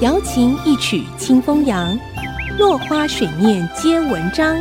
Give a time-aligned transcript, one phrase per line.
[0.00, 1.94] 瑶琴一曲清风扬，
[2.58, 4.56] 落花水面皆文章。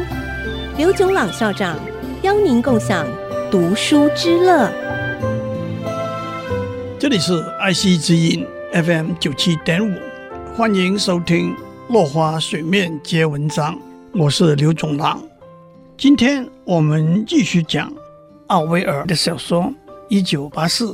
[0.78, 1.80] 刘炯朗校长
[2.24, 3.08] 邀您共享
[3.50, 4.70] 读书之乐。
[7.00, 9.98] 这里是爱惜之音 FM 九七点五，
[10.58, 11.52] 欢迎收听
[11.88, 13.74] 《落花水面皆文章》，
[14.16, 15.24] 我是刘炯朗。
[15.98, 17.90] 今天我们继续讲
[18.48, 19.64] 奥威尔的小说
[20.10, 20.88] 《一九八四》。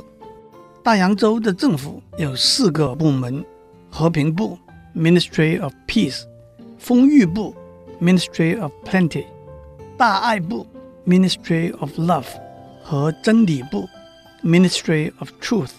[0.84, 3.44] 大洋洲的政府有四个部门：
[3.98, 4.60] 和平部
[4.94, 6.24] （Ministry of Peace）、
[6.78, 7.56] 丰裕部
[8.02, 9.24] （Ministry of Plenty）、
[9.98, 10.68] 大爱部
[11.08, 12.26] （Ministry of Love）
[12.84, 13.88] 和真理部
[14.44, 15.72] （Ministry of Truth）。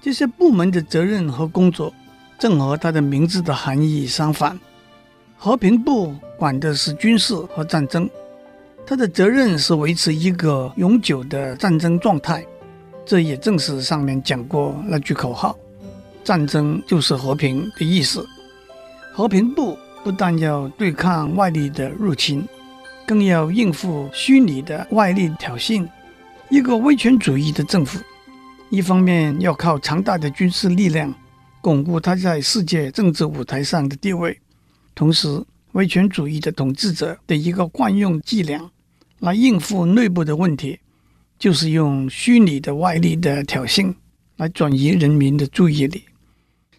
[0.00, 1.94] 这些部门的责任和工作
[2.36, 4.58] 正和它的名字的含义相反。
[5.36, 8.10] 和平部管的是军事和战争，
[8.84, 12.44] 它的责任是维持一个永久的战争状态。
[13.06, 15.56] 这也正是上面讲过那句口号
[16.24, 18.26] ：“战争就是和平”的意思。
[19.12, 22.46] 和平不不但要对抗外力的入侵，
[23.06, 25.88] 更要应付虚拟的外力挑衅。
[26.48, 27.98] 一个威权主义的政府，
[28.70, 31.14] 一方面要靠强大的军事力量
[31.60, 34.38] 巩固他在世界政治舞台上的地位，
[34.94, 38.70] 同时，威权主义的统治者的一个惯用伎俩
[39.20, 40.78] 来应付内部的问题。
[41.38, 43.92] 就是用虚拟的外力的挑衅
[44.36, 46.04] 来转移人民的注意力。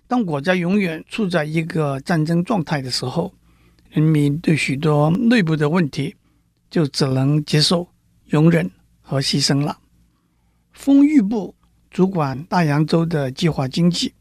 [0.07, 3.33] 当国家永远处在一个战争状态的时候，
[3.89, 6.15] 人民对许多内部的问题
[6.69, 7.87] 就只能接受、
[8.27, 8.69] 容忍
[9.01, 9.79] 和牺牲了。
[10.71, 11.55] 丰裕部
[11.89, 14.13] 主管大洋洲的计划经济，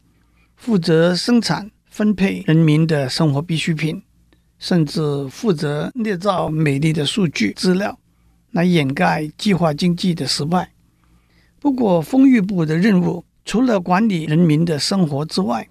[0.56, 4.02] 负责生产分配人民的生活必需品，
[4.58, 7.98] 甚至负责捏造美丽的数据资料。
[8.52, 10.72] 来掩盖计划经济的失败。
[11.58, 15.66] 不过，丰裕部的任务除了管理人民的生活之外，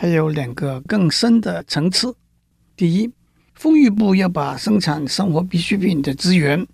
[0.00, 2.14] 还有两个更深的层次。
[2.76, 3.10] 第一，
[3.54, 6.64] 丰裕部要把生产生活必需品的资源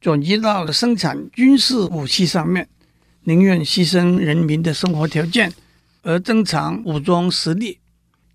[0.00, 2.66] 转移到了生产军事武器上面，
[3.24, 5.52] 宁愿牺牲人民的生活条件
[6.00, 7.78] 而增强武装实力。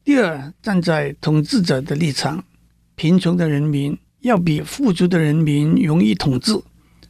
[0.03, 2.43] 第二，站在统治者的立场，
[2.95, 3.97] 贫穷的人民。
[4.21, 6.59] 要比富足的人民容易统治，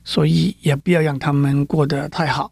[0.04, 2.52] 所以也不要让他们过得太好。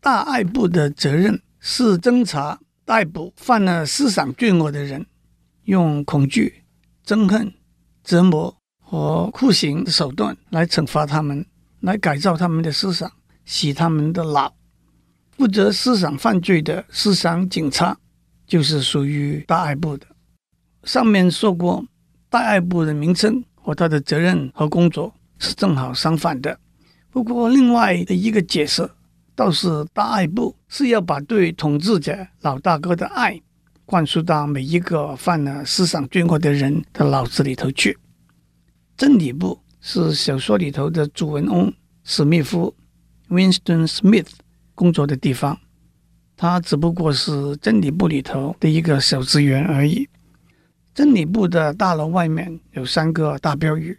[0.00, 5.04] 大爱部的责任是侦查、逮捕犯了思想罪恶的人，
[5.64, 6.64] 用恐惧、
[7.04, 7.52] 憎恨、
[8.02, 11.44] 折磨和酷刑的手段来惩罚他们，
[11.80, 13.12] 来改造他们的思想，
[13.44, 14.56] 洗他们的脑。
[15.36, 17.98] 负责思想犯罪的思想警察
[18.46, 20.06] 就是属于大爱部的。
[20.84, 21.84] 上面说过，
[22.30, 23.44] 大爱部的名称。
[23.54, 26.58] 和他的责任和工作是正好相反的。
[27.10, 28.90] 不过，另外的一个解释
[29.38, 33.40] 倒是大爱部是要把对统治者老大哥的爱
[33.84, 37.96] 灌输到每一个犯了思想罪恶的人的脑子里头去。
[38.96, 41.72] 真理部是小说里头的主人翁
[42.02, 42.74] 史密夫
[43.28, 44.26] （Winston Smith）
[44.74, 45.56] 工作的地方，
[46.36, 50.08] 他只不过是真理部里头的一个小职员而已。
[50.92, 53.96] 真理部的大楼外面有三个大标语：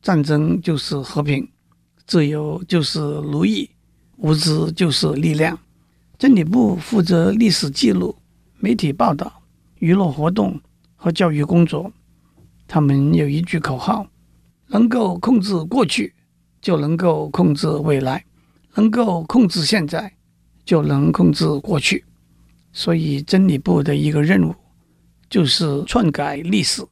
[0.00, 1.46] 战争就是和平，
[2.06, 3.68] 自由就是奴役，
[4.18, 5.58] 无知就是力量。
[6.18, 8.14] 真理部负责历史记录、
[8.58, 9.42] 媒体报道、
[9.78, 10.60] 娱乐活动
[10.94, 11.90] 和教育工作。
[12.66, 14.06] 他们有一句口号：
[14.68, 16.12] 能够控制过去，
[16.60, 18.20] 就能够控制未来；
[18.74, 20.12] 能够控制现在，
[20.64, 22.04] 就能控制过去。
[22.72, 24.54] 所以，真理部的一个任务。
[25.30, 26.82] 就是篡改历史。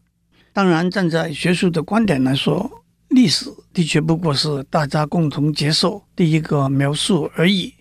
[0.53, 2.71] 当然，站在学术的观点来说，
[3.17, 7.73] 历史的确不过是大家共同接受的一个描述而已。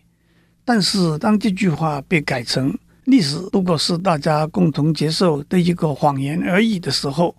[0.64, 2.74] 但是，当这句话被改成
[3.04, 7.36] “历史不过是大家共同接受的一个谎言而已”的时候，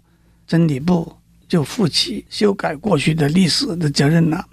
[0.47, 1.11] 真理部
[1.49, 4.45] 就负起修改过去的历史的责任了。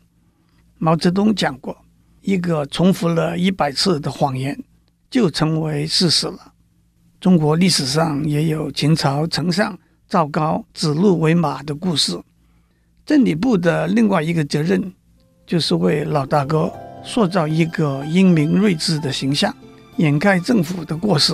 [0.78, 1.76] 毛泽东讲过
[2.24, 4.58] ：“一个重复了一百次的谎言，
[5.12, 6.54] 就成为事实了。”
[7.20, 12.18] 中国历史上也有秦朝丞相赵高指鹿为马的故事。
[13.06, 14.94] 政理部的另外一个责任，
[15.46, 16.72] 就是为老大哥
[17.04, 19.54] 塑造一个英明睿智的形象，
[19.98, 21.34] 掩盖政府的过失。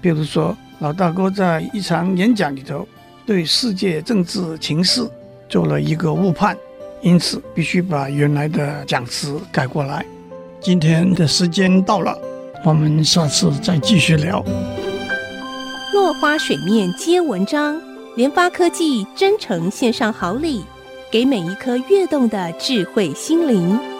[0.00, 2.88] 比如说，老大哥在一场演讲里头，
[3.26, 5.06] 对世界政治情势
[5.50, 6.56] 做了一个误判，
[7.02, 10.04] 因此必须把原来的讲词改过来。
[10.62, 12.18] 今天的时间到了，
[12.64, 14.42] 我们下次再继续聊。
[15.92, 17.78] 落花水面皆文章，
[18.16, 20.64] 联发科技真诚献上好礼，
[21.10, 23.95] 给每一颗跃动的智慧心灵。